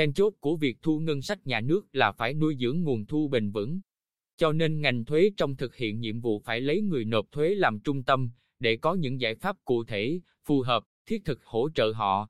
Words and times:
Then 0.00 0.12
chốt 0.12 0.34
của 0.40 0.56
việc 0.56 0.78
thu 0.82 0.98
ngân 0.98 1.22
sách 1.22 1.46
nhà 1.46 1.60
nước 1.60 1.86
là 1.92 2.12
phải 2.12 2.34
nuôi 2.34 2.56
dưỡng 2.60 2.82
nguồn 2.82 3.06
thu 3.06 3.28
bền 3.28 3.50
vững. 3.50 3.80
Cho 4.36 4.52
nên 4.52 4.80
ngành 4.80 5.04
thuế 5.04 5.30
trong 5.36 5.56
thực 5.56 5.76
hiện 5.76 6.00
nhiệm 6.00 6.20
vụ 6.20 6.38
phải 6.44 6.60
lấy 6.60 6.82
người 6.82 7.04
nộp 7.04 7.32
thuế 7.32 7.54
làm 7.54 7.80
trung 7.80 8.02
tâm, 8.02 8.30
để 8.58 8.76
có 8.76 8.94
những 8.94 9.20
giải 9.20 9.34
pháp 9.34 9.56
cụ 9.64 9.84
thể, 9.84 10.20
phù 10.44 10.62
hợp, 10.62 10.84
thiết 11.06 11.24
thực 11.24 11.44
hỗ 11.44 11.68
trợ 11.74 11.92
họ. 11.92 12.28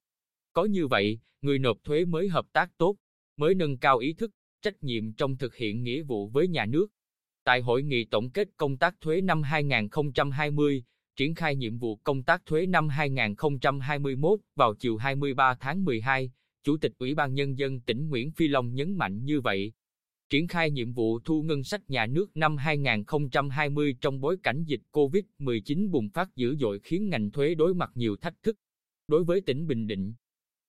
Có 0.53 0.65
như 0.65 0.87
vậy, 0.87 1.19
người 1.43 1.59
nộp 1.59 1.85
thuế 1.85 2.05
mới 2.05 2.29
hợp 2.29 2.47
tác 2.53 2.71
tốt, 2.77 2.97
mới 3.37 3.55
nâng 3.55 3.79
cao 3.79 3.98
ý 3.98 4.12
thức, 4.12 4.30
trách 4.62 4.83
nhiệm 4.83 5.12
trong 5.12 5.37
thực 5.37 5.55
hiện 5.55 5.83
nghĩa 5.83 6.02
vụ 6.02 6.29
với 6.29 6.48
nhà 6.48 6.66
nước. 6.66 6.87
Tại 7.45 7.61
hội 7.61 7.83
nghị 7.83 8.05
tổng 8.05 8.30
kết 8.30 8.48
công 8.57 8.77
tác 8.77 9.01
thuế 9.01 9.21
năm 9.21 9.43
2020, 9.43 10.84
triển 11.16 11.34
khai 11.34 11.57
nhiệm 11.57 11.79
vụ 11.79 11.97
công 11.97 12.23
tác 12.23 12.47
thuế 12.47 12.66
năm 12.66 12.89
2021 12.89 14.41
vào 14.55 14.75
chiều 14.75 14.97
23 14.97 15.55
tháng 15.61 15.84
12, 15.84 16.30
Chủ 16.64 16.77
tịch 16.77 16.92
Ủy 16.98 17.14
ban 17.14 17.34
Nhân 17.34 17.59
dân 17.59 17.80
tỉnh 17.80 18.09
Nguyễn 18.09 18.32
Phi 18.32 18.48
Long 18.48 18.74
nhấn 18.74 18.96
mạnh 18.96 19.24
như 19.24 19.41
vậy. 19.41 19.73
Triển 20.30 20.48
khai 20.48 20.70
nhiệm 20.70 20.92
vụ 20.92 21.20
thu 21.20 21.42
ngân 21.42 21.64
sách 21.64 21.91
nhà 21.91 22.06
nước 22.06 22.36
năm 22.36 22.56
2020 22.56 23.96
trong 24.00 24.20
bối 24.20 24.36
cảnh 24.42 24.64
dịch 24.64 24.80
COVID-19 24.92 25.91
bùng 25.91 26.09
phát 26.10 26.36
dữ 26.36 26.56
dội 26.56 26.80
khiến 26.80 27.09
ngành 27.09 27.30
thuế 27.30 27.55
đối 27.55 27.74
mặt 27.74 27.91
nhiều 27.95 28.16
thách 28.16 28.42
thức. 28.42 28.56
Đối 29.09 29.24
với 29.24 29.41
tỉnh 29.41 29.66
Bình 29.66 29.86
Định, 29.86 30.14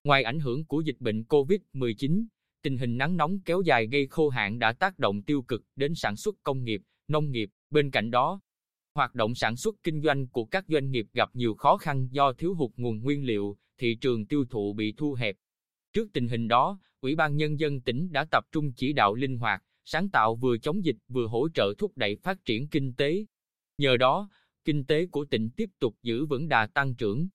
ngoài 0.04 0.24
ảnh 0.24 0.40
hưởng 0.40 0.66
của 0.66 0.82
dịch 0.82 0.96
bệnh 1.00 1.24
COVID-19, 1.24 2.26
tình 2.62 2.78
hình 2.78 2.98
nắng 2.98 3.18
nóng 3.18 3.40
kéo 3.40 3.62
dài 3.62 3.88
gây 3.88 4.08
khô 4.08 4.30
hạn 4.30 4.60
đã 4.60 4.74
tác 4.74 5.00
động 5.00 5.24
tiêu 5.24 5.42
cực 5.42 5.64
đến 5.76 5.96
sản 5.96 6.16
xuất 6.16 6.36
công 6.44 6.64
nghiệp, 6.64 6.82
nông 7.08 7.32
nghiệp. 7.32 7.50
Bên 7.70 7.92
cạnh 7.92 8.12
đó, 8.12 8.42
hoạt 8.96 9.16
động 9.16 9.36
sản 9.36 9.56
xuất 9.56 9.76
kinh 9.84 10.02
doanh 10.02 10.28
của 10.28 10.46
các 10.46 10.66
doanh 10.68 10.92
nghiệp 10.92 11.06
gặp 11.14 11.30
nhiều 11.36 11.56
khó 11.56 11.78
khăn 11.78 12.08
do 12.12 12.34
thiếu 12.34 12.54
hụt 12.54 12.72
nguồn 12.76 13.02
nguyên 13.02 13.26
liệu, 13.26 13.58
thị 13.78 13.96
trường 14.02 14.26
tiêu 14.26 14.46
thụ 14.50 14.74
bị 14.74 14.94
thu 14.98 15.14
hẹp. 15.14 15.36
Trước 15.94 16.10
tình 16.14 16.28
hình 16.28 16.48
đó, 16.48 16.80
Ủy 17.02 17.16
ban 17.16 17.38
Nhân 17.38 17.60
dân 17.60 17.82
tỉnh 17.82 18.12
đã 18.12 18.26
tập 18.26 18.46
trung 18.52 18.74
chỉ 18.74 18.94
đạo 18.94 19.16
linh 19.16 19.38
hoạt, 19.38 19.64
sáng 19.86 20.10
tạo 20.10 20.36
vừa 20.36 20.58
chống 20.58 20.86
dịch 20.86 20.98
vừa 21.08 21.28
hỗ 21.28 21.50
trợ 21.54 21.74
thúc 21.78 21.92
đẩy 21.96 22.16
phát 22.16 22.46
triển 22.46 22.68
kinh 22.68 22.94
tế. 22.94 23.26
Nhờ 23.78 23.98
đó, 23.98 24.30
kinh 24.66 24.86
tế 24.86 25.06
của 25.06 25.26
tỉnh 25.26 25.50
tiếp 25.50 25.70
tục 25.80 25.96
giữ 26.04 26.26
vững 26.26 26.48
đà 26.48 26.68
tăng 26.68 26.96
trưởng. 26.96 27.28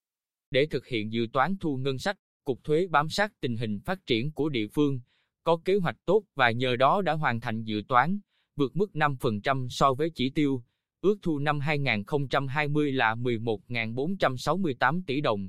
Để 0.51 0.67
thực 0.67 0.87
hiện 0.87 1.13
dự 1.13 1.27
toán 1.33 1.57
thu 1.61 1.77
ngân 1.77 1.99
sách, 1.99 2.17
Cục 2.45 2.65
Thuế 2.65 2.87
bám 2.87 3.09
sát 3.09 3.33
tình 3.41 3.57
hình 3.57 3.81
phát 3.81 4.07
triển 4.07 4.33
của 4.33 4.49
địa 4.49 4.67
phương, 4.69 5.01
có 5.45 5.57
kế 5.65 5.77
hoạch 5.77 5.97
tốt 6.05 6.25
và 6.35 6.51
nhờ 6.51 6.77
đó 6.77 7.03
đã 7.03 7.13
hoàn 7.13 7.41
thành 7.41 7.63
dự 7.63 7.83
toán, 7.89 8.19
vượt 8.57 8.77
mức 8.77 8.91
5% 8.95 9.69
so 9.71 9.95
với 9.95 10.11
chỉ 10.15 10.31
tiêu. 10.31 10.63
Ước 11.01 11.19
thu 11.23 11.39
năm 11.39 11.61
2020 11.61 12.93
là 12.93 13.15
11.468 13.15 15.03
tỷ 15.07 15.21
đồng. 15.21 15.49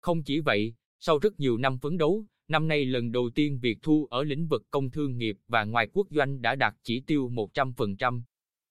Không 0.00 0.22
chỉ 0.22 0.40
vậy, 0.40 0.74
sau 1.00 1.18
rất 1.18 1.40
nhiều 1.40 1.56
năm 1.56 1.78
phấn 1.78 1.98
đấu, 1.98 2.26
năm 2.52 2.68
nay 2.68 2.84
lần 2.84 3.12
đầu 3.12 3.30
tiên 3.34 3.58
việc 3.62 3.78
thu 3.82 4.06
ở 4.10 4.24
lĩnh 4.24 4.46
vực 4.46 4.62
công 4.70 4.90
thương 4.90 5.16
nghiệp 5.16 5.36
và 5.48 5.64
ngoài 5.64 5.88
quốc 5.92 6.06
doanh 6.10 6.42
đã 6.42 6.54
đạt 6.54 6.74
chỉ 6.82 7.00
tiêu 7.00 7.30
100%. 7.30 8.22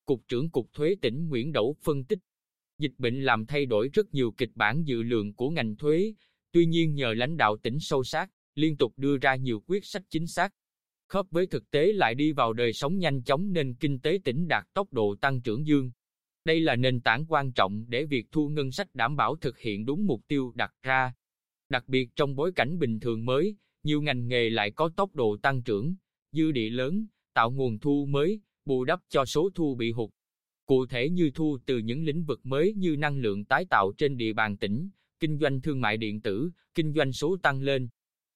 Cục 0.05 0.21
trưởng 0.27 0.49
Cục 0.49 0.73
Thuế 0.73 0.95
tỉnh 1.01 1.27
Nguyễn 1.29 1.51
Đẩu 1.51 1.75
phân 1.83 2.03
tích, 2.03 2.19
dịch 2.77 2.91
bệnh 2.97 3.21
làm 3.21 3.45
thay 3.45 3.65
đổi 3.65 3.89
rất 3.93 4.13
nhiều 4.13 4.31
kịch 4.31 4.49
bản 4.55 4.83
dự 4.83 5.03
lượng 5.03 5.33
của 5.33 5.49
ngành 5.49 5.75
thuế, 5.75 6.13
tuy 6.51 6.65
nhiên 6.65 6.95
nhờ 6.95 7.13
lãnh 7.13 7.37
đạo 7.37 7.57
tỉnh 7.57 7.79
sâu 7.79 8.03
sát, 8.03 8.31
liên 8.55 8.77
tục 8.77 8.93
đưa 8.97 9.17
ra 9.17 9.35
nhiều 9.35 9.63
quyết 9.67 9.85
sách 9.85 10.03
chính 10.09 10.27
xác, 10.27 10.53
khớp 11.07 11.25
với 11.31 11.47
thực 11.47 11.71
tế 11.71 11.93
lại 11.93 12.15
đi 12.15 12.31
vào 12.31 12.53
đời 12.53 12.73
sống 12.73 12.97
nhanh 12.97 13.23
chóng 13.23 13.53
nên 13.53 13.75
kinh 13.75 13.99
tế 13.99 14.19
tỉnh 14.23 14.47
đạt 14.47 14.67
tốc 14.73 14.93
độ 14.93 15.15
tăng 15.21 15.41
trưởng 15.41 15.67
dương. 15.67 15.91
Đây 16.45 16.59
là 16.59 16.75
nền 16.75 17.01
tảng 17.01 17.25
quan 17.25 17.51
trọng 17.51 17.85
để 17.87 18.05
việc 18.05 18.27
thu 18.31 18.49
ngân 18.49 18.71
sách 18.71 18.95
đảm 18.95 19.15
bảo 19.15 19.35
thực 19.35 19.59
hiện 19.59 19.85
đúng 19.85 20.07
mục 20.07 20.21
tiêu 20.27 20.51
đặt 20.55 20.73
ra. 20.83 21.13
Đặc 21.69 21.83
biệt 21.87 22.09
trong 22.15 22.35
bối 22.35 22.51
cảnh 22.55 22.79
bình 22.79 22.99
thường 22.99 23.25
mới, 23.25 23.55
nhiều 23.83 24.01
ngành 24.01 24.27
nghề 24.27 24.49
lại 24.49 24.71
có 24.71 24.89
tốc 24.95 25.15
độ 25.15 25.37
tăng 25.37 25.63
trưởng, 25.63 25.95
dư 26.31 26.51
địa 26.51 26.69
lớn, 26.69 27.05
tạo 27.33 27.51
nguồn 27.51 27.79
thu 27.79 28.05
mới, 28.09 28.41
bù 28.65 28.83
đắp 28.83 28.99
cho 29.09 29.25
số 29.25 29.49
thu 29.55 29.75
bị 29.75 29.91
hụt. 29.91 30.09
Cụ 30.65 30.85
thể 30.85 31.09
như 31.09 31.31
thu 31.33 31.57
từ 31.65 31.77
những 31.77 32.03
lĩnh 32.03 32.23
vực 32.23 32.45
mới 32.45 32.73
như 32.73 32.95
năng 32.97 33.17
lượng 33.17 33.45
tái 33.45 33.65
tạo 33.65 33.91
trên 33.97 34.17
địa 34.17 34.33
bàn 34.33 34.57
tỉnh, 34.57 34.89
kinh 35.19 35.39
doanh 35.39 35.61
thương 35.61 35.81
mại 35.81 35.97
điện 35.97 36.21
tử, 36.21 36.51
kinh 36.75 36.93
doanh 36.93 37.13
số 37.13 37.37
tăng 37.43 37.61
lên, 37.61 37.89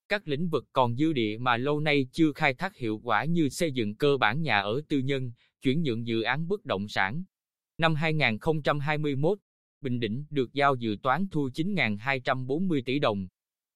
các 0.10 0.28
lĩnh 0.28 0.50
vực 0.50 0.66
còn 0.74 0.96
dư 0.96 1.14
địa 1.14 1.38
mà 1.38 1.58
lâu 1.58 1.80
nay 1.80 2.08
chưa 2.12 2.32
khai 2.32 2.54
thác 2.54 2.78
hiệu 2.78 3.02
quả 3.04 3.26
như 3.26 3.50
xây 3.50 3.72
dựng 3.72 3.96
cơ 3.96 4.18
bản 4.18 4.42
nhà 4.42 4.60
ở 4.60 4.82
tư 4.90 5.00
nhân, 5.00 5.32
chuyển 5.62 5.84
nhượng 5.84 6.08
dự 6.08 6.22
án 6.22 6.48
bất 6.48 6.66
động 6.66 6.88
sản. 6.88 7.24
Năm 7.78 7.96
2021, 7.96 9.40
Bình 9.82 10.00
Định 10.00 10.26
được 10.30 10.54
giao 10.54 10.76
dự 10.76 10.98
toán 11.04 11.28
thu 11.32 11.50
9.240 11.50 12.82
tỷ 12.86 13.00
đồng. 13.00 13.28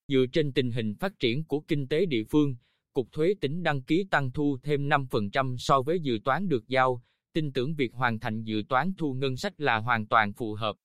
Dựa 0.10 0.26
trên 0.34 0.54
tình 0.54 0.72
hình 0.72 0.96
phát 0.96 1.20
triển 1.20 1.44
của 1.44 1.60
kinh 1.60 1.88
tế 1.88 2.06
địa 2.06 2.24
phương, 2.24 2.56
Cục 2.94 3.12
Thuế 3.12 3.34
tỉnh 3.42 3.64
đăng 3.64 3.82
ký 3.82 4.06
tăng 4.12 4.32
thu 4.32 4.58
thêm 4.64 4.90
5% 4.90 5.56
so 5.58 5.82
với 5.82 6.00
dự 6.00 6.20
toán 6.24 6.48
được 6.48 6.68
giao, 6.68 7.04
tin 7.34 7.52
tưởng 7.52 7.76
việc 7.76 7.94
hoàn 7.94 8.20
thành 8.20 8.44
dự 8.44 8.64
toán 8.70 8.94
thu 8.98 9.14
ngân 9.14 9.38
sách 9.38 9.54
là 9.62 9.78
hoàn 9.78 10.08
toàn 10.08 10.34
phù 10.34 10.54
hợp. 10.54 10.76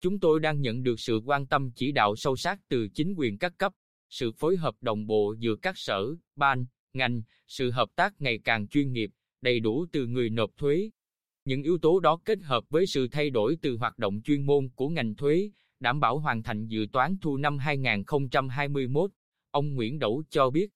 Chúng 0.00 0.20
tôi 0.20 0.40
đang 0.40 0.60
nhận 0.60 0.82
được 0.82 1.00
sự 1.00 1.20
quan 1.24 1.46
tâm 1.46 1.70
chỉ 1.74 1.92
đạo 1.92 2.16
sâu 2.16 2.36
sát 2.36 2.60
từ 2.68 2.88
chính 2.88 3.14
quyền 3.16 3.38
các 3.38 3.58
cấp, 3.58 3.72
sự 4.10 4.32
phối 4.32 4.56
hợp 4.56 4.74
đồng 4.80 5.06
bộ 5.06 5.34
giữa 5.38 5.56
các 5.56 5.74
sở, 5.78 6.06
ban, 6.36 6.66
ngành, 6.92 7.22
sự 7.46 7.70
hợp 7.70 7.88
tác 7.96 8.20
ngày 8.20 8.38
càng 8.44 8.68
chuyên 8.68 8.92
nghiệp, 8.92 9.10
đầy 9.40 9.60
đủ 9.60 9.86
từ 9.92 10.06
người 10.06 10.30
nộp 10.30 10.50
thuế. 10.56 10.90
Những 11.44 11.62
yếu 11.62 11.78
tố 11.78 12.00
đó 12.00 12.20
kết 12.24 12.38
hợp 12.42 12.64
với 12.68 12.86
sự 12.86 13.08
thay 13.08 13.30
đổi 13.30 13.56
từ 13.62 13.76
hoạt 13.76 13.98
động 13.98 14.20
chuyên 14.24 14.46
môn 14.46 14.68
của 14.74 14.88
ngành 14.88 15.14
thuế, 15.14 15.50
đảm 15.80 16.00
bảo 16.00 16.18
hoàn 16.18 16.42
thành 16.42 16.66
dự 16.66 16.86
toán 16.92 17.16
thu 17.20 17.36
năm 17.36 17.58
2021, 17.58 19.10
ông 19.50 19.74
Nguyễn 19.74 19.98
Đỗ 19.98 20.22
cho 20.30 20.50
biết. 20.50 20.70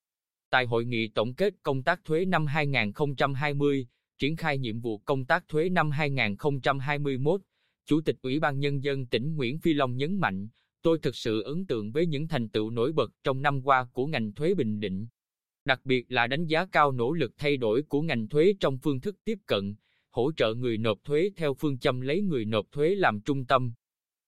Tại 0.51 0.65
hội 0.65 0.85
nghị 0.85 1.09
tổng 1.09 1.35
kết 1.35 1.55
công 1.63 1.83
tác 1.83 2.05
thuế 2.05 2.25
năm 2.25 2.47
2020, 2.47 3.87
triển 4.19 4.37
khai 4.37 4.59
nhiệm 4.59 4.81
vụ 4.81 4.99
công 4.99 5.25
tác 5.25 5.49
thuế 5.49 5.69
năm 5.69 5.91
2021, 5.91 7.41
Chủ 7.87 8.01
tịch 8.01 8.17
Ủy 8.23 8.41
ban 8.41 8.61
Nhân 8.61 8.85
dân 8.85 9.07
tỉnh 9.07 9.37
Nguyễn 9.37 9.59
Phi 9.59 9.75
Long 9.75 9.97
nhấn 9.97 10.17
mạnh, 10.17 10.49
Tôi 10.83 10.99
thực 10.99 11.17
sự 11.17 11.43
ấn 11.43 11.67
tượng 11.67 11.93
với 11.93 12.07
những 12.07 12.29
thành 12.29 12.49
tựu 12.49 12.71
nổi 12.71 12.93
bật 12.93 13.13
trong 13.25 13.43
năm 13.43 13.63
qua 13.63 13.89
của 13.93 14.07
ngành 14.07 14.33
thuế 14.33 14.55
Bình 14.55 14.81
Định. 14.81 15.07
Đặc 15.65 15.81
biệt 15.85 16.13
là 16.13 16.27
đánh 16.27 16.47
giá 16.47 16.67
cao 16.67 16.93
nỗ 16.93 17.13
lực 17.13 17.33
thay 17.39 17.57
đổi 17.57 17.83
của 17.83 18.03
ngành 18.03 18.29
thuế 18.29 18.55
trong 18.61 18.79
phương 18.79 19.01
thức 19.01 19.17
tiếp 19.25 19.39
cận, 19.47 19.75
hỗ 20.11 20.33
trợ 20.33 20.55
người 20.55 20.79
nộp 20.79 21.05
thuế 21.05 21.31
theo 21.37 21.55
phương 21.55 21.79
châm 21.79 22.01
lấy 22.01 22.23
người 22.23 22.45
nộp 22.45 22.73
thuế 22.73 22.95
làm 22.95 23.21
trung 23.21 23.45
tâm. 23.45 23.73